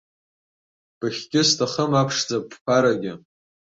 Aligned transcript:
Быхьгьы 0.99 1.41
сҭахым, 1.47 1.91
аԥшӡа, 2.01 2.37
бԥарагьы. 2.49 3.13